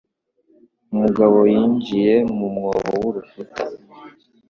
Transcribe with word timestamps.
Umugabo 0.93 1.37
yinjiye 1.53 2.13
mu 2.37 2.47
mwobo 2.55 2.89
mu 3.01 3.09
rukuta. 3.15 3.63